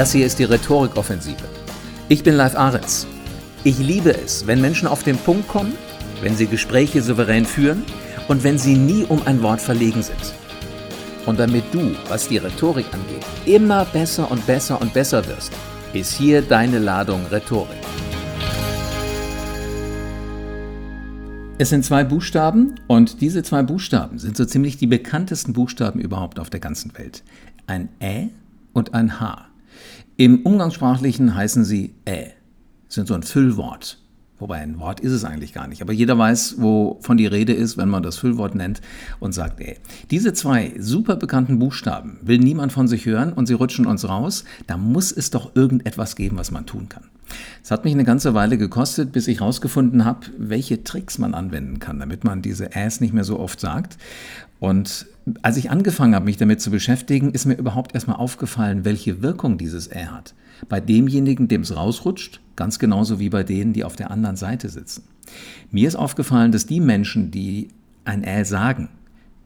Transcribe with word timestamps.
Das 0.00 0.12
hier 0.12 0.24
ist 0.24 0.38
die 0.38 0.44
Rhetorikoffensive. 0.44 1.44
Ich 2.08 2.22
bin 2.22 2.34
Live 2.34 2.56
Ahrens. 2.56 3.06
Ich 3.64 3.78
liebe 3.78 4.16
es, 4.16 4.46
wenn 4.46 4.58
Menschen 4.58 4.88
auf 4.88 5.02
den 5.02 5.18
Punkt 5.18 5.46
kommen, 5.46 5.74
wenn 6.22 6.34
sie 6.34 6.46
Gespräche 6.46 7.02
souverän 7.02 7.44
führen 7.44 7.82
und 8.26 8.42
wenn 8.42 8.56
sie 8.56 8.76
nie 8.76 9.04
um 9.04 9.20
ein 9.26 9.42
Wort 9.42 9.60
verlegen 9.60 10.02
sind. 10.02 10.32
Und 11.26 11.38
damit 11.38 11.64
du, 11.70 11.94
was 12.08 12.28
die 12.28 12.38
Rhetorik 12.38 12.86
angeht, 12.94 13.26
immer 13.44 13.84
besser 13.84 14.30
und 14.30 14.46
besser 14.46 14.80
und 14.80 14.94
besser 14.94 15.26
wirst, 15.26 15.52
ist 15.92 16.14
hier 16.14 16.40
deine 16.40 16.78
Ladung 16.78 17.26
Rhetorik. 17.26 17.76
Es 21.58 21.68
sind 21.68 21.84
zwei 21.84 22.04
Buchstaben 22.04 22.76
und 22.86 23.20
diese 23.20 23.42
zwei 23.42 23.62
Buchstaben 23.62 24.18
sind 24.18 24.34
so 24.34 24.46
ziemlich 24.46 24.78
die 24.78 24.86
bekanntesten 24.86 25.52
Buchstaben 25.52 26.00
überhaupt 26.00 26.40
auf 26.40 26.48
der 26.48 26.60
ganzen 26.60 26.96
Welt. 26.96 27.22
Ein 27.66 27.90
Ä 28.00 28.30
und 28.72 28.94
ein 28.94 29.20
H. 29.20 29.49
Im 30.16 30.42
Umgangssprachlichen 30.42 31.34
heißen 31.34 31.64
sie 31.64 31.94
Ä. 32.06 32.32
Sind 32.88 33.08
so 33.08 33.14
ein 33.14 33.22
Füllwort. 33.22 33.98
Wobei 34.40 34.56
ein 34.56 34.78
Wort 34.80 35.00
ist 35.00 35.12
es 35.12 35.24
eigentlich 35.24 35.52
gar 35.52 35.68
nicht. 35.68 35.82
Aber 35.82 35.92
jeder 35.92 36.16
weiß, 36.16 36.56
wovon 36.58 37.18
die 37.18 37.26
Rede 37.26 37.52
ist, 37.52 37.76
wenn 37.76 37.90
man 37.90 38.02
das 38.02 38.16
Füllwort 38.16 38.54
nennt 38.54 38.80
und 39.20 39.32
sagt, 39.32 39.60
ey, 39.60 39.76
diese 40.10 40.32
zwei 40.32 40.72
super 40.78 41.16
bekannten 41.16 41.58
Buchstaben 41.58 42.18
will 42.22 42.38
niemand 42.38 42.72
von 42.72 42.88
sich 42.88 43.04
hören 43.04 43.34
und 43.34 43.46
sie 43.46 43.54
rutschen 43.54 43.86
uns 43.86 44.08
raus. 44.08 44.44
Da 44.66 44.78
muss 44.78 45.12
es 45.12 45.30
doch 45.30 45.54
irgendetwas 45.54 46.16
geben, 46.16 46.38
was 46.38 46.50
man 46.50 46.64
tun 46.64 46.88
kann. 46.88 47.04
Es 47.62 47.70
hat 47.70 47.84
mich 47.84 47.94
eine 47.94 48.04
ganze 48.04 48.34
Weile 48.34 48.58
gekostet, 48.58 49.12
bis 49.12 49.28
ich 49.28 49.40
herausgefunden 49.40 50.04
habe, 50.04 50.26
welche 50.38 50.84
Tricks 50.84 51.18
man 51.18 51.34
anwenden 51.34 51.78
kann, 51.78 51.98
damit 51.98 52.24
man 52.24 52.42
diese 52.42 52.74
Äs 52.74 53.00
nicht 53.00 53.12
mehr 53.12 53.24
so 53.24 53.38
oft 53.38 53.60
sagt. 53.60 53.96
Und 54.58 55.06
als 55.42 55.56
ich 55.56 55.70
angefangen 55.70 56.14
habe, 56.14 56.24
mich 56.24 56.36
damit 56.36 56.60
zu 56.60 56.70
beschäftigen, 56.70 57.32
ist 57.32 57.46
mir 57.46 57.54
überhaupt 57.54 57.94
erstmal 57.94 58.16
aufgefallen, 58.16 58.84
welche 58.84 59.22
Wirkung 59.22 59.58
dieses 59.58 59.90
Ä 59.90 60.06
hat. 60.06 60.34
Bei 60.68 60.80
demjenigen, 60.80 61.48
dem 61.48 61.62
es 61.62 61.74
rausrutscht, 61.74 62.40
ganz 62.56 62.78
genauso 62.78 63.18
wie 63.18 63.30
bei 63.30 63.42
denen, 63.42 63.72
die 63.72 63.84
auf 63.84 63.96
der 63.96 64.10
anderen 64.10 64.36
Seite 64.36 64.68
sitzen. 64.68 65.04
Mir 65.70 65.88
ist 65.88 65.96
aufgefallen, 65.96 66.52
dass 66.52 66.66
die 66.66 66.80
Menschen, 66.80 67.30
die 67.30 67.68
ein 68.04 68.24
Ä 68.24 68.44
sagen, 68.44 68.88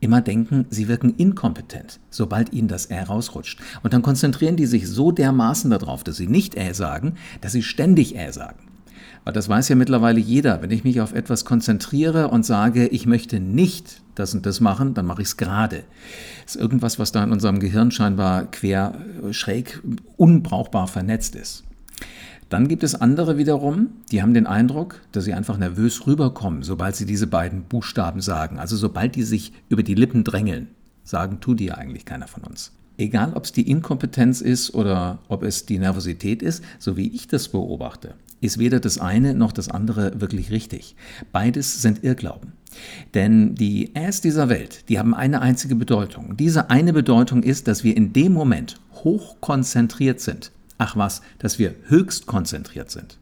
immer 0.05 0.21
denken, 0.21 0.67
sie 0.71 0.87
wirken 0.87 1.15
inkompetent, 1.17 1.99
sobald 2.11 2.53
ihnen 2.53 2.69
das 2.69 2.91
Ä 2.91 3.03
rausrutscht. 3.03 3.59
Und 3.83 3.93
dann 3.93 4.03
konzentrieren 4.03 4.57
die 4.57 4.67
sich 4.67 4.89
so 4.89 5.11
dermaßen 5.11 5.71
darauf, 5.71 6.05
dass 6.05 6.17
sie 6.17 6.29
nicht 6.29 6.57
Ä 6.57 6.75
sagen, 6.75 7.15
dass 7.41 7.53
sie 7.53 7.63
ständig 7.63 8.17
Ä 8.17 8.31
sagen. 8.31 8.59
Weil 9.25 9.33
das 9.33 9.49
weiß 9.49 9.71
ja 9.71 9.77
mittlerweile 9.77 10.21
jeder. 10.21 10.61
Wenn 10.61 10.71
ich 10.71 10.85
mich 10.85 11.01
auf 11.01 11.15
etwas 11.15 11.47
konzentriere 11.47 12.29
und 12.29 12.45
sage, 12.45 12.87
ich 12.89 13.07
möchte 13.07 13.41
nicht 13.41 14.03
das 14.15 14.35
und 14.35 14.45
das 14.45 14.61
machen, 14.61 14.93
dann 14.93 15.07
mache 15.07 15.23
ich 15.23 15.29
es 15.29 15.37
gerade. 15.39 15.85
Das 16.45 16.55
ist 16.55 16.61
irgendwas, 16.61 16.99
was 16.99 17.11
da 17.11 17.25
in 17.25 17.33
unserem 17.33 17.59
Gehirn 17.59 17.91
scheinbar 17.91 18.45
quer, 18.51 18.95
äh, 19.27 19.33
schräg, 19.33 19.81
unbrauchbar 20.17 20.87
vernetzt 20.87 21.35
ist. 21.35 21.65
Dann 22.55 22.69
gibt 22.69 22.85
es 22.85 22.95
andere 22.95 23.37
wiederum, 23.37 23.89
die 24.13 24.23
haben 24.23 24.33
den 24.33 24.47
Eindruck, 24.47 25.01
dass 25.11 25.25
sie 25.25 25.35
einfach 25.35 25.59
nervös 25.59 26.07
rüberkommen, 26.07 26.63
sobald 26.63 26.95
sie 26.95 27.05
diese 27.05 27.27
beiden 27.27 27.65
Buchstaben 27.65 28.21
sagen. 28.21 28.61
Also 28.61 28.77
sobald 28.77 29.17
die 29.17 29.25
sich 29.25 29.53
über 29.69 29.83
die 29.83 29.97
Lippen 29.97 30.23
drängeln. 30.23 30.69
Sagen 31.03 31.41
tut 31.41 31.59
die 31.59 31.65
ja 31.65 31.75
eigentlich 31.75 32.05
keiner 32.05 32.29
von 32.29 32.45
uns. 32.45 32.71
Egal, 32.97 33.33
ob 33.35 33.43
es 33.43 33.51
die 33.51 33.69
Inkompetenz 33.69 34.41
ist 34.41 34.73
oder 34.73 35.19
ob 35.27 35.43
es 35.43 35.67
die 35.67 35.81
Nervosität 35.81 36.43
ist, 36.43 36.63
so 36.79 36.97
wie 36.97 37.09
ich 37.09 37.27
das 37.27 37.49
beobachte, 37.49 38.15
ist 38.41 38.59
weder 38.59 38.79
das 38.79 38.99
eine 38.99 39.35
noch 39.35 39.51
das 39.51 39.69
andere 39.69 40.21
wirklich 40.21 40.53
richtig. 40.53 40.95
Beides 41.33 41.83
sind 41.83 42.05
Irrglauben. 42.05 42.53
Denn 43.15 43.57
die 43.57 43.97
Äs 43.97 44.21
dieser 44.21 44.49
Welt, 44.49 44.89
die 44.89 45.01
haben 45.01 45.13
eine 45.13 45.43
einzige 45.43 45.75
Bedeutung. 45.75 46.37
Diese 46.37 46.71
eine 46.71 46.93
Bedeutung 46.93 47.43
ist, 47.43 47.67
dass 47.67 47.83
wir 47.83 47.97
in 47.97 48.13
dem 48.13 48.33
Moment 48.33 48.77
hoch 49.03 49.41
konzentriert 49.41 50.21
sind. 50.21 50.53
Ach 50.79 50.97
was, 50.97 51.23
dass 51.39 51.59
wir 51.59 51.75
höchst 51.87 52.27
konzentriert 52.27 52.91
sind. 52.91 53.19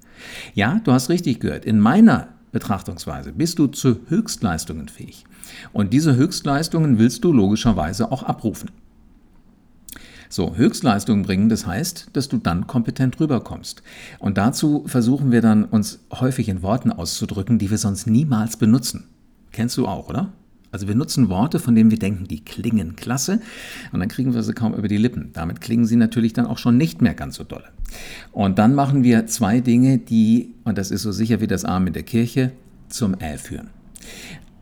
Ja, 0.54 0.80
du 0.84 0.92
hast 0.92 1.08
richtig 1.08 1.40
gehört. 1.40 1.64
In 1.64 1.80
meiner 1.80 2.28
Betrachtungsweise 2.52 3.32
bist 3.32 3.58
du 3.58 3.66
zu 3.66 4.00
Höchstleistungen 4.08 4.88
fähig. 4.88 5.24
Und 5.72 5.92
diese 5.92 6.16
Höchstleistungen 6.16 6.98
willst 6.98 7.24
du 7.24 7.32
logischerweise 7.32 8.12
auch 8.12 8.22
abrufen. 8.22 8.70
So, 10.28 10.56
Höchstleistungen 10.56 11.24
bringen, 11.24 11.50
das 11.50 11.66
heißt, 11.66 12.08
dass 12.14 12.28
du 12.28 12.38
dann 12.38 12.66
kompetent 12.66 13.20
rüberkommst. 13.20 13.82
Und 14.18 14.38
dazu 14.38 14.84
versuchen 14.86 15.30
wir 15.30 15.42
dann, 15.42 15.64
uns 15.64 16.00
häufig 16.10 16.48
in 16.48 16.62
Worten 16.62 16.90
auszudrücken, 16.90 17.58
die 17.58 17.70
wir 17.70 17.76
sonst 17.76 18.06
niemals 18.06 18.56
benutzen. 18.56 19.08
Kennst 19.50 19.76
du 19.76 19.86
auch, 19.86 20.08
oder? 20.08 20.32
Also 20.72 20.88
wir 20.88 20.94
nutzen 20.94 21.28
Worte, 21.28 21.58
von 21.58 21.74
denen 21.74 21.90
wir 21.90 21.98
denken, 21.98 22.24
die 22.26 22.42
klingen 22.42 22.96
klasse 22.96 23.40
und 23.92 24.00
dann 24.00 24.08
kriegen 24.08 24.34
wir 24.34 24.42
sie 24.42 24.54
kaum 24.54 24.74
über 24.74 24.88
die 24.88 24.96
Lippen. 24.96 25.30
Damit 25.34 25.60
klingen 25.60 25.84
sie 25.84 25.96
natürlich 25.96 26.32
dann 26.32 26.46
auch 26.46 26.58
schon 26.58 26.78
nicht 26.78 27.02
mehr 27.02 27.14
ganz 27.14 27.36
so 27.36 27.44
dolle. 27.44 27.68
Und 28.32 28.58
dann 28.58 28.74
machen 28.74 29.04
wir 29.04 29.26
zwei 29.26 29.60
Dinge, 29.60 29.98
die, 29.98 30.54
und 30.64 30.78
das 30.78 30.90
ist 30.90 31.02
so 31.02 31.12
sicher 31.12 31.40
wie 31.42 31.46
das 31.46 31.66
Arm 31.66 31.86
in 31.86 31.92
der 31.92 32.04
Kirche, 32.04 32.52
zum 32.88 33.14
Ä 33.20 33.36
führen. 33.36 33.68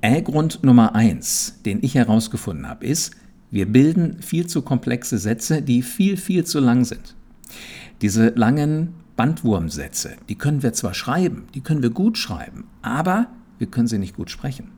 Ä-Grund 0.02 0.64
Nummer 0.64 0.94
eins, 0.94 1.60
den 1.64 1.78
ich 1.82 1.94
herausgefunden 1.94 2.68
habe, 2.68 2.86
ist, 2.86 3.12
wir 3.52 3.66
bilden 3.66 4.20
viel 4.20 4.46
zu 4.46 4.62
komplexe 4.62 5.18
Sätze, 5.18 5.62
die 5.62 5.82
viel, 5.82 6.16
viel 6.16 6.44
zu 6.44 6.58
lang 6.58 6.84
sind. 6.84 7.14
Diese 8.02 8.30
langen 8.30 8.94
Bandwurmsätze, 9.16 10.12
die 10.28 10.36
können 10.36 10.62
wir 10.62 10.72
zwar 10.72 10.94
schreiben, 10.94 11.44
die 11.54 11.60
können 11.60 11.82
wir 11.82 11.90
gut 11.90 12.16
schreiben, 12.16 12.64
aber 12.82 13.26
wir 13.58 13.66
können 13.66 13.86
sie 13.86 13.98
nicht 13.98 14.16
gut 14.16 14.30
sprechen. 14.30 14.70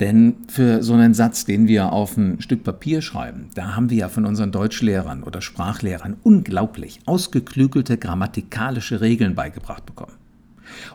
Denn 0.00 0.36
für 0.48 0.82
so 0.82 0.94
einen 0.94 1.12
Satz, 1.12 1.44
den 1.44 1.68
wir 1.68 1.92
auf 1.92 2.16
ein 2.16 2.40
Stück 2.40 2.64
Papier 2.64 3.02
schreiben, 3.02 3.50
da 3.54 3.76
haben 3.76 3.90
wir 3.90 3.98
ja 3.98 4.08
von 4.08 4.24
unseren 4.24 4.50
Deutschlehrern 4.50 5.22
oder 5.22 5.42
Sprachlehrern 5.42 6.16
unglaublich 6.22 7.00
ausgeklügelte 7.04 7.98
grammatikalische 7.98 9.02
Regeln 9.02 9.34
beigebracht 9.34 9.84
bekommen. 9.84 10.14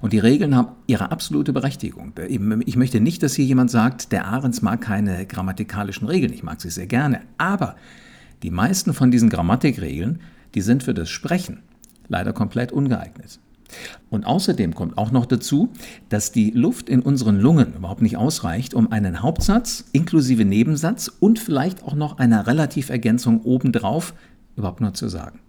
Und 0.01 0.13
die 0.13 0.19
Regeln 0.19 0.55
haben 0.55 0.69
ihre 0.87 1.11
absolute 1.11 1.53
Berechtigung. 1.53 2.13
Ich 2.27 2.75
möchte 2.77 2.99
nicht, 2.99 3.21
dass 3.21 3.35
hier 3.35 3.45
jemand 3.45 3.69
sagt, 3.69 4.11
der 4.11 4.25
Ahrens 4.25 4.61
mag 4.61 4.81
keine 4.81 5.25
grammatikalischen 5.27 6.07
Regeln. 6.07 6.33
Ich 6.33 6.43
mag 6.43 6.61
sie 6.61 6.69
sehr 6.69 6.87
gerne. 6.87 7.21
Aber 7.37 7.75
die 8.41 8.51
meisten 8.51 8.93
von 8.93 9.11
diesen 9.11 9.29
Grammatikregeln, 9.29 10.21
die 10.55 10.61
sind 10.61 10.81
für 10.81 10.93
das 10.93 11.09
Sprechen 11.09 11.59
leider 12.07 12.33
komplett 12.33 12.71
ungeeignet. 12.71 13.39
Und 14.09 14.25
außerdem 14.25 14.75
kommt 14.75 14.97
auch 14.97 15.11
noch 15.11 15.25
dazu, 15.25 15.69
dass 16.09 16.31
die 16.31 16.51
Luft 16.51 16.89
in 16.89 17.01
unseren 17.01 17.39
Lungen 17.39 17.73
überhaupt 17.75 18.01
nicht 18.01 18.17
ausreicht, 18.17 18.73
um 18.73 18.91
einen 18.91 19.21
Hauptsatz 19.21 19.85
inklusive 19.91 20.45
Nebensatz 20.45 21.11
und 21.19 21.39
vielleicht 21.39 21.83
auch 21.83 21.95
noch 21.95 22.17
einer 22.17 22.47
Relativergänzung 22.47 23.41
obendrauf 23.41 24.13
überhaupt 24.55 24.81
nur 24.81 24.93
zu 24.93 25.09
sagen. 25.09 25.39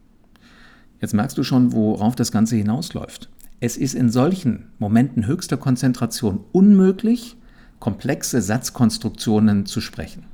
Jetzt 1.00 1.14
merkst 1.14 1.36
du 1.36 1.42
schon, 1.42 1.72
worauf 1.72 2.16
das 2.16 2.32
Ganze 2.32 2.56
hinausläuft. 2.56 3.28
Es 3.60 3.76
ist 3.76 3.94
in 3.94 4.10
solchen 4.10 4.66
Momenten 4.78 5.26
höchster 5.26 5.56
Konzentration 5.56 6.40
unmöglich, 6.52 7.36
komplexe 7.78 8.40
Satzkonstruktionen 8.40 9.66
zu 9.66 9.80
sprechen. 9.80 10.24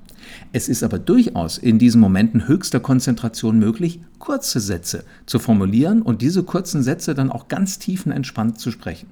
Es 0.52 0.68
ist 0.68 0.82
aber 0.82 0.98
durchaus 0.98 1.58
in 1.58 1.78
diesen 1.78 2.00
Momenten 2.00 2.48
höchster 2.48 2.80
Konzentration 2.80 3.58
möglich, 3.58 4.00
kurze 4.18 4.60
Sätze 4.60 5.04
zu 5.26 5.38
formulieren 5.38 6.02
und 6.02 6.22
diese 6.22 6.42
kurzen 6.42 6.82
Sätze 6.82 7.14
dann 7.14 7.30
auch 7.30 7.48
ganz 7.48 7.78
tiefenentspannt 7.78 8.58
zu 8.58 8.70
sprechen. 8.70 9.08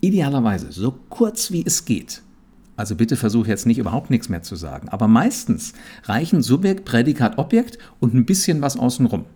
Idealerweise 0.00 0.70
so 0.70 0.98
kurz 1.08 1.50
wie 1.50 1.64
es 1.64 1.84
geht. 1.84 2.22
Also 2.76 2.96
bitte 2.96 3.16
versuche 3.16 3.48
jetzt 3.48 3.66
nicht 3.66 3.78
überhaupt 3.78 4.10
nichts 4.10 4.28
mehr 4.28 4.42
zu 4.42 4.56
sagen, 4.56 4.88
aber 4.88 5.06
meistens 5.06 5.74
reichen 6.04 6.42
Subjekt, 6.42 6.84
Prädikat, 6.84 7.38
Objekt 7.38 7.78
und 8.00 8.14
ein 8.14 8.26
bisschen 8.26 8.62
was 8.62 8.76
außenrum. 8.76 9.26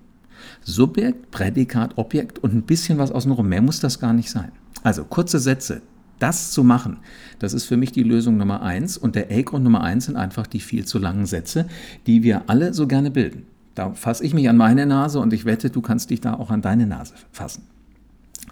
Subjekt, 0.63 1.31
Prädikat, 1.31 1.97
Objekt 1.97 2.39
und 2.41 2.55
ein 2.55 2.63
bisschen 2.63 2.99
was 2.99 3.13
außenrum. 3.13 3.49
Mehr 3.49 3.63
muss 3.63 3.81
das 3.81 4.01
gar 4.01 4.13
nicht 4.13 4.31
sein. 4.31 4.51
Also 4.83 5.05
kurze 5.05 5.39
Sätze. 5.39 5.83
Das 6.19 6.51
zu 6.51 6.65
machen, 6.65 6.99
das 7.39 7.55
ist 7.55 7.65
für 7.65 7.77
mich 7.77 7.93
die 7.93 8.03
Lösung 8.03 8.37
Nummer 8.37 8.63
eins. 8.63 8.97
Und 8.99 9.15
der 9.15 9.31
A-Grund 9.31 9.65
Nummer 9.65 9.83
eins 9.83 10.07
sind 10.07 10.17
einfach 10.17 10.47
die 10.47 10.61
viel 10.61 10.85
zu 10.85 10.99
langen 10.99 11.27
Sätze, 11.27 11.67
die 12.07 12.23
wir 12.23 12.49
alle 12.49 12.75
so 12.75 12.87
gerne 12.87 13.11
bilden. 13.11 13.47
Da 13.75 13.93
fasse 13.93 14.25
ich 14.25 14.35
mich 14.35 14.49
an 14.49 14.57
meine 14.57 14.87
Nase 14.87 15.21
und 15.21 15.33
ich 15.33 15.45
wette, 15.45 15.71
du 15.71 15.81
kannst 15.81 16.11
dich 16.11 16.21
da 16.21 16.35
auch 16.35 16.51
an 16.51 16.63
deine 16.63 16.87
Nase 16.87 17.15
fassen. 17.31 17.63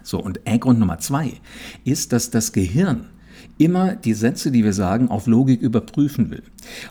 So, 0.03 0.23
und 0.23 0.39
A-Grund 0.47 0.79
Nummer 0.79 0.99
zwei 0.99 1.33
ist, 1.83 2.13
dass 2.13 2.29
das 2.29 2.53
Gehirn 2.53 3.07
immer 3.57 3.95
die 3.95 4.13
Sätze, 4.13 4.51
die 4.51 4.63
wir 4.63 4.73
sagen, 4.73 5.09
auf 5.09 5.27
Logik 5.27 5.61
überprüfen 5.61 6.29
will. 6.31 6.43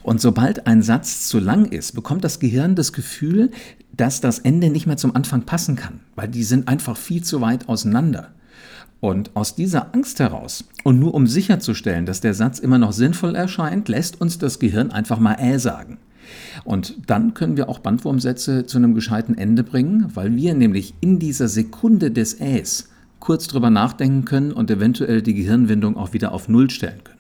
Und 0.03 0.21
sobald 0.21 0.67
ein 0.67 0.83
Satz 0.83 1.29
zu 1.29 1.39
lang 1.39 1.67
ist, 1.67 1.93
bekommt 1.93 2.25
das 2.25 2.41
Gehirn 2.41 2.75
das 2.75 2.93
Gefühl, 2.93 3.51
dass 3.97 4.21
das 4.21 4.39
Ende 4.41 4.71
nicht 4.71 4.87
mehr 4.87 4.97
zum 4.97 5.17
Anfang 5.17 5.43
passen 5.43 5.77
kann, 5.77 6.01
weil 6.15 6.29
die 6.29 6.45
sind 6.45 6.69
einfach 6.69 6.97
viel 6.97 7.23
zu 7.23 7.41
weit 7.41 7.69
auseinander. 7.69 8.33
Und 9.01 9.37
aus 9.37 9.55
dieser 9.55 9.95
Angst 9.95 10.21
heraus 10.21 10.65
und 10.83 10.99
nur 10.99 11.15
um 11.15 11.27
sicherzustellen, 11.27 12.07
dass 12.07 12.21
der 12.21 12.35
Satz 12.35 12.59
immer 12.59 12.79
noch 12.79 12.93
sinnvoll 12.93 13.35
erscheint, 13.35 13.89
lässt 13.89 14.21
uns 14.21 14.39
das 14.39 14.59
Gehirn 14.59 14.91
einfach 14.91 15.19
mal 15.19 15.35
äh 15.35 15.59
sagen. 15.59 15.99
Und 16.65 16.97
dann 17.07 17.35
können 17.35 17.57
wir 17.57 17.69
auch 17.69 17.79
Bandwurmsätze 17.79 18.67
zu 18.67 18.79
einem 18.79 18.95
gescheiten 18.95 19.37
Ende 19.37 19.63
bringen, 19.63 20.11
weil 20.15 20.35
wir 20.35 20.55
nämlich 20.55 20.95
in 21.01 21.19
dieser 21.19 21.49
Sekunde 21.49 22.11
des 22.11 22.41
Äs 22.41 22.89
kurz 23.21 23.47
drüber 23.49 23.71
nachdenken 23.71 24.25
können 24.25 24.53
und 24.53 24.71
eventuell 24.71 25.23
die 25.23 25.35
Gehirnwindung 25.35 25.97
auch 25.97 26.13
wieder 26.13 26.33
auf 26.33 26.49
Null 26.49 26.71
stellen 26.71 27.03
können. 27.05 27.17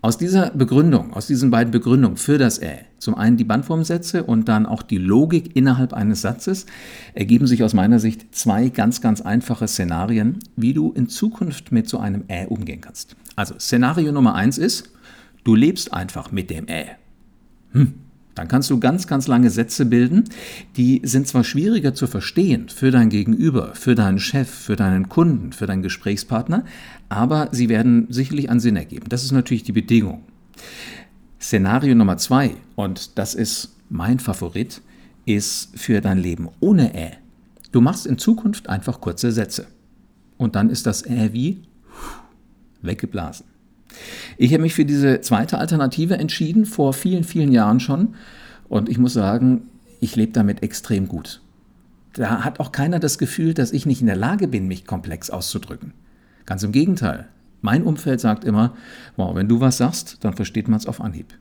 Aus 0.00 0.16
dieser 0.16 0.50
Begründung, 0.50 1.12
aus 1.12 1.26
diesen 1.26 1.50
beiden 1.50 1.72
Begründungen 1.72 2.16
für 2.16 2.38
das 2.38 2.62
Ä, 2.62 2.84
zum 2.98 3.16
einen 3.16 3.36
die 3.36 3.42
Bandformsätze 3.44 4.22
und 4.22 4.48
dann 4.48 4.64
auch 4.64 4.82
die 4.82 4.96
Logik 4.98 5.56
innerhalb 5.56 5.92
eines 5.92 6.20
Satzes, 6.20 6.66
ergeben 7.14 7.48
sich 7.48 7.64
aus 7.64 7.74
meiner 7.74 7.98
Sicht 7.98 8.32
zwei 8.32 8.68
ganz, 8.68 9.00
ganz 9.00 9.20
einfache 9.20 9.66
Szenarien, 9.66 10.38
wie 10.54 10.72
du 10.72 10.92
in 10.92 11.08
Zukunft 11.08 11.72
mit 11.72 11.88
so 11.88 11.98
einem 11.98 12.22
Ä 12.28 12.46
umgehen 12.46 12.80
kannst. 12.80 13.16
Also 13.34 13.58
Szenario 13.58 14.12
Nummer 14.12 14.36
eins 14.36 14.56
ist, 14.56 14.92
du 15.42 15.56
lebst 15.56 15.92
einfach 15.92 16.30
mit 16.30 16.50
dem 16.50 16.68
Ä. 16.68 16.90
Hm, 17.72 17.94
dann 18.38 18.46
kannst 18.46 18.70
du 18.70 18.78
ganz, 18.78 19.08
ganz 19.08 19.26
lange 19.26 19.50
Sätze 19.50 19.84
bilden, 19.84 20.24
die 20.76 21.00
sind 21.02 21.26
zwar 21.26 21.42
schwieriger 21.42 21.92
zu 21.92 22.06
verstehen 22.06 22.68
für 22.68 22.92
dein 22.92 23.08
Gegenüber, 23.08 23.74
für 23.74 23.96
deinen 23.96 24.20
Chef, 24.20 24.48
für 24.48 24.76
deinen 24.76 25.08
Kunden, 25.08 25.52
für 25.52 25.66
deinen 25.66 25.82
Gesprächspartner, 25.82 26.64
aber 27.08 27.48
sie 27.50 27.68
werden 27.68 28.06
sicherlich 28.10 28.48
einen 28.48 28.60
Sinn 28.60 28.76
ergeben. 28.76 29.06
Das 29.08 29.24
ist 29.24 29.32
natürlich 29.32 29.64
die 29.64 29.72
Bedingung. 29.72 30.22
Szenario 31.40 31.96
Nummer 31.96 32.16
zwei, 32.16 32.54
und 32.76 33.18
das 33.18 33.34
ist 33.34 33.74
mein 33.88 34.20
Favorit, 34.20 34.82
ist 35.26 35.76
für 35.76 36.00
dein 36.00 36.18
Leben 36.18 36.48
ohne 36.60 36.94
Ä. 36.94 37.16
Du 37.72 37.80
machst 37.80 38.06
in 38.06 38.18
Zukunft 38.18 38.68
einfach 38.68 39.00
kurze 39.00 39.32
Sätze. 39.32 39.66
Und 40.36 40.54
dann 40.54 40.70
ist 40.70 40.86
das 40.86 41.04
Ä 41.04 41.32
wie 41.32 41.62
weggeblasen. 42.82 43.46
Ich 44.38 44.52
habe 44.52 44.62
mich 44.62 44.74
für 44.74 44.84
diese 44.84 45.20
zweite 45.20 45.58
Alternative 45.58 46.16
entschieden, 46.16 46.64
vor 46.64 46.92
vielen, 46.92 47.24
vielen 47.24 47.50
Jahren 47.50 47.80
schon. 47.80 48.14
Und 48.68 48.88
ich 48.88 48.96
muss 48.96 49.12
sagen, 49.12 49.62
ich 50.00 50.14
lebe 50.14 50.32
damit 50.32 50.62
extrem 50.62 51.08
gut. 51.08 51.40
Da 52.12 52.44
hat 52.44 52.60
auch 52.60 52.70
keiner 52.70 53.00
das 53.00 53.18
Gefühl, 53.18 53.52
dass 53.52 53.72
ich 53.72 53.84
nicht 53.84 54.00
in 54.00 54.06
der 54.06 54.16
Lage 54.16 54.46
bin, 54.46 54.68
mich 54.68 54.86
komplex 54.86 55.28
auszudrücken. 55.28 55.92
Ganz 56.46 56.62
im 56.62 56.72
Gegenteil. 56.72 57.28
Mein 57.62 57.82
Umfeld 57.82 58.20
sagt 58.20 58.44
immer, 58.44 58.74
wow, 59.16 59.34
wenn 59.34 59.48
du 59.48 59.60
was 59.60 59.76
sagst, 59.78 60.18
dann 60.20 60.34
versteht 60.34 60.68
man 60.68 60.78
es 60.78 60.86
auf 60.86 61.00
Anhieb. 61.00 61.34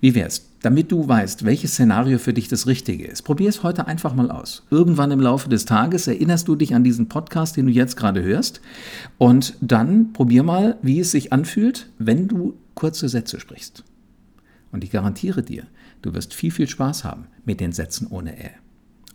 Wie 0.00 0.14
wär's? 0.14 0.50
Damit 0.62 0.90
du 0.90 1.06
weißt, 1.06 1.44
welches 1.44 1.72
Szenario 1.72 2.18
für 2.18 2.32
dich 2.32 2.48
das 2.48 2.66
Richtige 2.66 3.06
ist, 3.06 3.22
probier 3.22 3.50
es 3.50 3.62
heute 3.62 3.86
einfach 3.86 4.14
mal 4.14 4.30
aus. 4.30 4.62
Irgendwann 4.70 5.10
im 5.10 5.20
Laufe 5.20 5.48
des 5.48 5.66
Tages 5.66 6.06
erinnerst 6.06 6.48
du 6.48 6.56
dich 6.56 6.74
an 6.74 6.84
diesen 6.84 7.08
Podcast, 7.08 7.56
den 7.56 7.66
du 7.66 7.72
jetzt 7.72 7.96
gerade 7.96 8.22
hörst, 8.22 8.62
und 9.18 9.56
dann 9.60 10.12
probier 10.14 10.42
mal, 10.42 10.78
wie 10.80 11.00
es 11.00 11.10
sich 11.10 11.32
anfühlt, 11.32 11.90
wenn 11.98 12.28
du 12.28 12.54
kurze 12.74 13.08
Sätze 13.08 13.40
sprichst. 13.40 13.84
Und 14.72 14.84
ich 14.84 14.90
garantiere 14.90 15.42
dir, 15.42 15.64
du 16.02 16.14
wirst 16.14 16.34
viel, 16.34 16.50
viel 16.50 16.68
Spaß 16.68 17.04
haben 17.04 17.26
mit 17.44 17.60
den 17.60 17.72
Sätzen 17.72 18.06
ohne 18.08 18.38
Ä. 18.38 18.50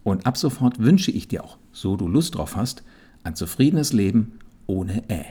Und 0.03 0.25
ab 0.25 0.37
sofort 0.37 0.79
wünsche 0.79 1.11
ich 1.11 1.27
dir 1.27 1.43
auch, 1.43 1.57
so 1.71 1.97
du 1.97 2.07
Lust 2.07 2.35
drauf 2.35 2.55
hast, 2.55 2.83
ein 3.23 3.35
zufriedenes 3.35 3.91
Leben 3.91 4.39
ohne 4.67 5.03
Ä. 5.09 5.25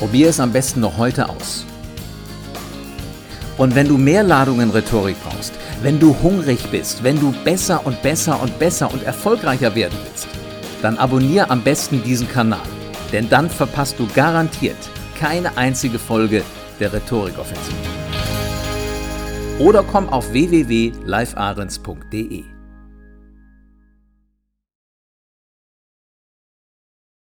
Probier 0.00 0.30
es 0.30 0.40
am 0.40 0.50
besten 0.50 0.80
noch 0.80 0.96
heute 0.96 1.28
aus. 1.28 1.64
Und 3.58 3.74
wenn 3.74 3.86
du 3.86 3.98
mehr 3.98 4.22
Ladungen 4.22 4.70
Rhetorik 4.70 5.16
brauchst, 5.22 5.52
wenn 5.82 6.00
du 6.00 6.16
hungrig 6.22 6.70
bist, 6.70 7.04
wenn 7.04 7.20
du 7.20 7.34
besser 7.44 7.84
und 7.84 8.02
besser 8.02 8.42
und 8.42 8.58
besser 8.58 8.90
und 8.90 9.02
erfolgreicher 9.02 9.74
werden 9.74 9.98
willst, 10.02 10.26
dann 10.80 10.96
abonniere 10.96 11.50
am 11.50 11.60
besten 11.60 12.02
diesen 12.02 12.30
Kanal. 12.30 12.66
Denn 13.12 13.28
dann 13.28 13.50
verpasst 13.50 13.98
du 13.98 14.06
garantiert 14.14 14.78
keine 15.18 15.58
einzige 15.58 15.98
Folge 15.98 16.44
der 16.80 16.94
Rhetorikoffensive. 16.94 17.76
Oder 19.58 19.82
komm 19.82 20.08
auf 20.08 20.32
www.livearens.de. 20.32 22.59